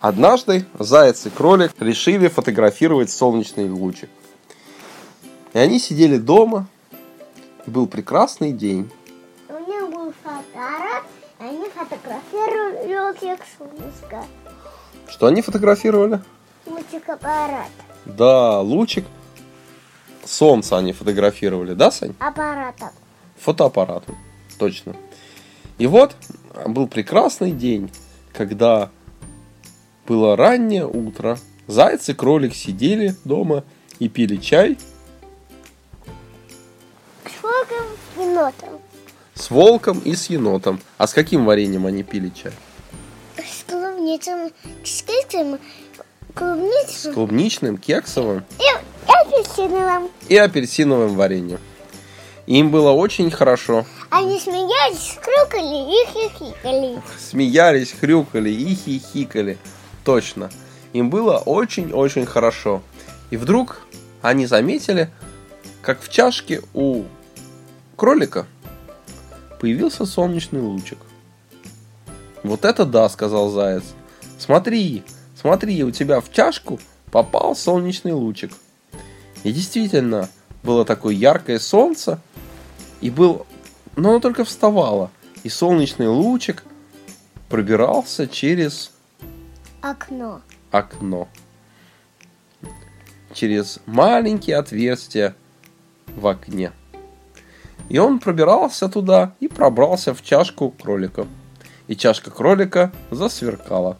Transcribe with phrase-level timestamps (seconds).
[0.00, 4.08] Однажды заяц и кролик решили фотографировать солнечный лучик.
[5.52, 6.66] И они сидели дома.
[7.66, 8.90] И был прекрасный день.
[9.50, 11.04] У меня был фотоаппарат,
[11.38, 14.24] и они фотографировали лучик солнышка.
[15.06, 16.22] Что они фотографировали?
[16.64, 17.68] Лучик аппарат.
[18.06, 19.04] Да, лучик
[20.24, 22.14] солнца они фотографировали, да, Сань?
[22.18, 22.88] Аппаратом.
[23.38, 24.16] Фотоаппаратом,
[24.58, 24.96] точно.
[25.76, 26.16] И вот
[26.66, 27.90] был прекрасный день,
[28.32, 28.90] когда
[30.10, 31.38] было раннее утро.
[31.68, 33.62] Заяц и кролик сидели дома
[34.00, 34.76] и пили чай
[37.24, 38.68] С волком и енотом.
[39.34, 40.80] с волком и с енотом.
[40.98, 42.50] А с каким вареньем они пили чай?
[43.36, 44.52] С клубницей,
[44.84, 45.60] с кексом,
[46.28, 48.66] С клубницей клубничным, кексовым и, и
[49.06, 50.10] апельсиновым.
[50.28, 51.60] и апельсиновым вареньем.
[52.48, 53.86] Им было очень хорошо.
[54.10, 57.00] Они смеялись, хрюкали и хихикали.
[57.16, 59.56] Смеялись, хрюкали и хихикали.
[60.04, 60.50] Точно.
[60.92, 62.82] Им было очень-очень хорошо.
[63.30, 63.82] И вдруг
[64.22, 65.10] они заметили,
[65.82, 67.04] как в чашке у
[67.96, 68.46] кролика
[69.60, 70.98] появился солнечный лучик.
[72.42, 73.84] Вот это да, сказал заяц.
[74.38, 75.02] Смотри,
[75.40, 76.80] смотри, у тебя в чашку
[77.10, 78.52] попал солнечный лучик.
[79.44, 80.28] И действительно,
[80.62, 82.20] было такое яркое солнце,
[83.00, 83.46] и был,
[83.96, 85.10] но оно только вставало,
[85.42, 86.64] и солнечный лучик
[87.48, 88.92] пробирался через
[89.82, 90.42] Окно.
[90.70, 91.28] окно.
[93.32, 95.34] Через маленькие отверстия
[96.06, 96.72] в окне.
[97.88, 101.26] И он пробирался туда и пробрался в чашку кролика.
[101.88, 103.96] И чашка кролика засверкала.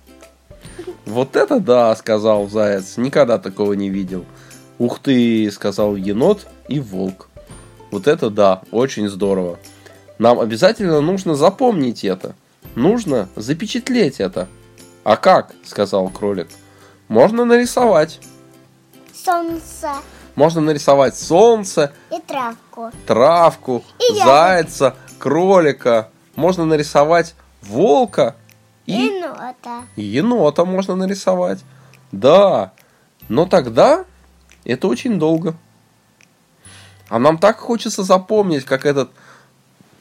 [1.07, 4.27] Вот это да, сказал заяц, никогда такого не видел.
[4.79, 7.31] Ух ты, сказал енот и волк.
[7.91, 9.59] Вот это да, очень здорово.
[10.19, 12.35] Нам обязательно нужно запомнить это.
[12.75, 14.47] Нужно запечатлеть это.
[15.05, 15.53] А как?
[15.65, 16.49] сказал кролик.
[17.09, 18.21] Можно нарисовать.
[19.13, 19.93] Солнце
[20.35, 22.91] Можно нарисовать солнце, и травку.
[23.07, 26.09] травку, И зайца, кролика.
[26.37, 28.37] Можно нарисовать волка
[28.87, 29.83] И и енота.
[29.97, 31.59] енота можно нарисовать.
[32.13, 32.73] Да,
[33.29, 34.05] но тогда
[34.65, 35.55] это очень долго.
[37.09, 39.11] А нам так хочется запомнить, как этот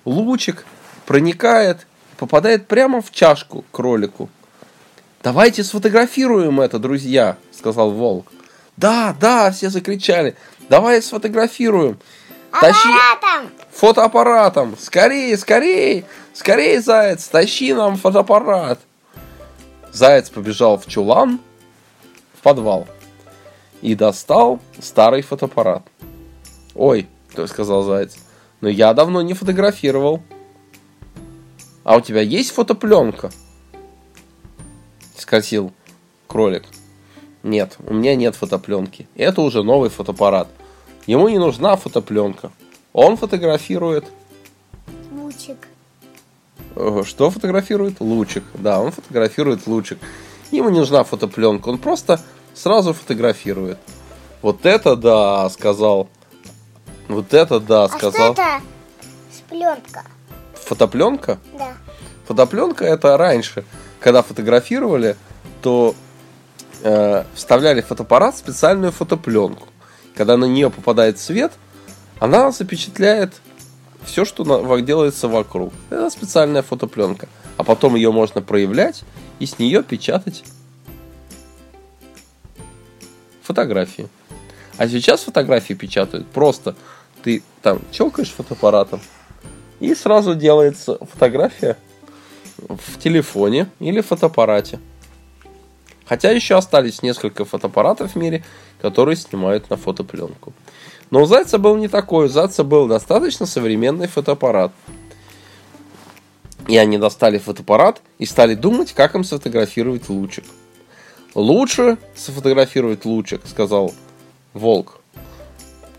[0.06, 0.66] лучик
[1.06, 4.30] проникает, попадает прямо в чашку кролику.
[5.22, 8.32] Давайте сфотографируем это, друзья, сказал волк.
[8.78, 10.36] Да, да, все закричали.
[10.70, 12.00] Давай сфотографируем.
[12.52, 13.52] Тащи Аппаратом.
[13.72, 14.78] фотоаппаратом.
[14.80, 18.80] Скорее, скорее, скорее, заяц, тащи нам фотоаппарат.
[19.92, 21.40] Заяц побежал в чулан,
[22.34, 22.88] в подвал,
[23.82, 25.84] и достал старый фотоаппарат.
[26.76, 28.16] Ой, то сказал заяц,
[28.62, 30.24] но я давно не фотографировал.
[31.84, 33.32] А у тебя есть фотопленка?
[35.20, 35.72] Спросил
[36.28, 36.64] кролик.
[37.44, 39.08] Нет, у меня нет фотопленки.
[39.16, 40.48] Это уже новый фотоаппарат.
[41.06, 42.52] Ему не нужна фотопленка.
[42.94, 44.06] Он фотографирует
[45.12, 45.58] Лучик.
[46.76, 48.00] Э, Что фотографирует?
[48.00, 48.44] Лучик.
[48.54, 50.00] Да, он фотографирует лучик.
[50.52, 52.20] Ему не нужна фотопленка, он просто
[52.54, 53.78] сразу фотографирует.
[54.42, 56.10] Вот это да, сказал.
[57.08, 58.34] Вот это да, А что сказал.
[58.34, 58.62] это?
[59.50, 60.04] Пленка.
[60.54, 61.40] Фотопленка?
[61.58, 61.74] Да.
[62.28, 63.66] Фотопленка это раньше,
[64.00, 65.16] когда фотографировали,
[65.62, 65.96] то
[66.84, 69.68] э, вставляли в фотоаппарат специальную фотопленку.
[70.16, 71.54] Когда на нее попадает свет,
[72.20, 73.34] она запечатляет
[74.04, 75.74] все, что на- делается вокруг.
[75.90, 77.28] Это специальная фотопленка.
[77.58, 79.04] А потом ее можно проявлять
[79.40, 80.44] и с нее печатать
[83.42, 84.08] фотографии.
[84.78, 86.76] А сейчас фотографии печатают просто.
[87.24, 89.02] Ты там челкаешь фотоаппаратом,
[89.82, 91.78] и сразу делается фотография
[92.68, 94.80] в телефоне или фотоаппарате.
[96.06, 98.44] Хотя еще остались несколько фотоаппаратов в мире,
[98.82, 100.54] которые снимают на фотопленку.
[101.12, 102.26] Но у Зайца был не такой.
[102.26, 104.72] У Зайца был достаточно современный фотоаппарат.
[106.68, 110.46] И они достали фотоаппарат и стали думать, как им сфотографировать лучик.
[111.36, 113.94] Лучше сфотографировать лучик, сказал
[114.54, 115.00] Волк,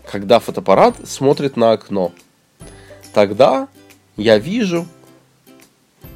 [0.09, 2.11] когда фотоаппарат смотрит на окно.
[3.13, 3.67] Тогда
[4.17, 4.87] я вижу...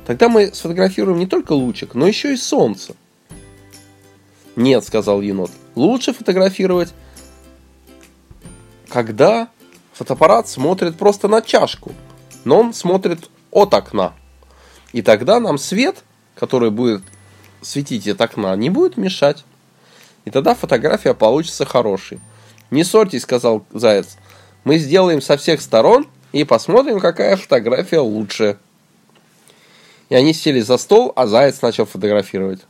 [0.05, 2.95] Тогда мы сфотографируем не только лучик, но еще и солнце.
[4.55, 5.51] Нет, сказал енот.
[5.75, 6.93] Лучше фотографировать,
[8.87, 9.49] когда
[9.93, 11.91] фотоаппарат смотрит просто на чашку,
[12.45, 14.13] но он смотрит от окна.
[14.93, 16.03] И тогда нам свет,
[16.35, 17.01] который будет
[17.61, 19.43] светить от окна, не будет мешать.
[20.23, 22.19] И тогда фотография получится хорошей.
[22.71, 24.17] Не ссорьтесь, сказал заяц.
[24.63, 28.57] Мы сделаем со всех сторон и посмотрим, какая фотография лучше.
[30.09, 32.61] И они сели за стол, а заяц начал фотографировать.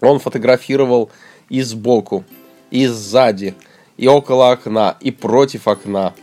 [0.00, 1.10] Он фотографировал
[1.48, 2.24] и сбоку,
[2.70, 3.54] и сзади,
[3.96, 6.14] и около окна, и против окна.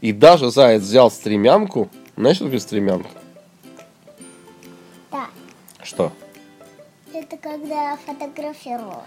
[0.00, 1.90] И даже заяц взял стремянку.
[2.16, 3.08] Знаешь, что такое стремянка?
[5.10, 5.26] Да.
[5.82, 6.12] Что?
[7.12, 9.04] Это когда фотографируют.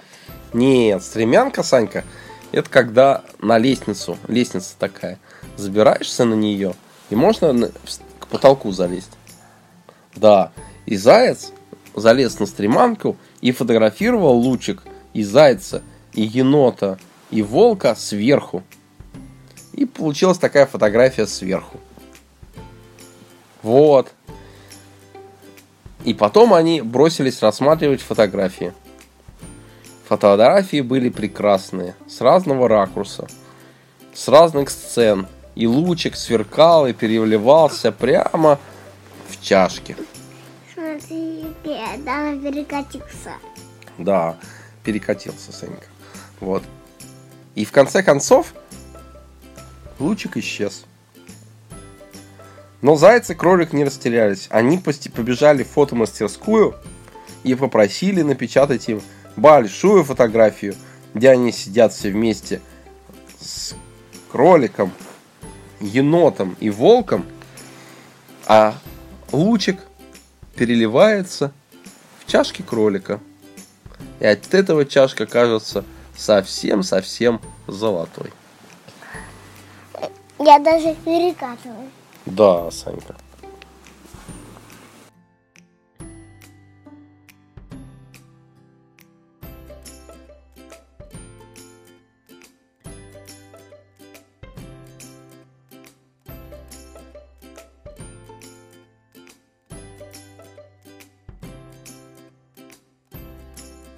[0.54, 2.04] Нет, стремянка, Санька,
[2.52, 5.20] это когда на лестницу, лестница такая,
[5.58, 6.76] забираешься на нее,
[7.10, 7.72] и можно
[8.20, 9.12] к потолку залезть.
[10.16, 10.52] Да,
[10.86, 11.52] и заяц
[11.96, 14.84] залез на стремянку и фотографировал лучик
[15.14, 15.82] и зайца,
[16.14, 16.98] и енота,
[17.32, 18.64] и волка сверху.
[19.74, 21.80] И получилась такая фотография сверху.
[23.62, 24.12] Вот.
[26.04, 28.74] И потом они бросились рассматривать фотографии.
[30.08, 33.28] Фотографии были прекрасные, с разного ракурса,
[34.14, 35.28] с разных сцен.
[35.56, 38.60] И лучик сверкал и переливался прямо
[39.30, 39.96] в чашке.
[42.06, 43.34] Да, перекатился.
[43.98, 44.38] Да,
[44.84, 45.88] перекатился Санька.
[46.40, 46.64] Вот.
[47.56, 48.54] И в конце концов
[50.00, 50.86] лучик исчез.
[52.82, 54.48] Но заяц и кролик не растерялись.
[54.50, 56.76] Они побежали в фотомастерскую
[57.44, 59.02] и попросили напечатать им
[59.36, 60.76] большую фотографию,
[61.14, 62.62] где они сидят все вместе
[63.40, 63.76] с
[64.32, 64.92] кроликом,
[65.80, 67.26] енотом и волком,
[68.48, 68.76] а
[69.32, 69.80] лучик
[70.56, 71.52] переливается
[72.20, 73.20] в чашке кролика.
[74.20, 75.84] И от этого чашка кажется
[76.16, 78.32] совсем-совсем золотой.
[80.40, 81.90] Я даже перекатываю.
[82.26, 83.16] Да, Санька.